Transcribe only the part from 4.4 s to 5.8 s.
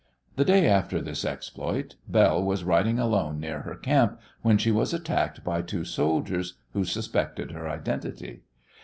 when she was attacked by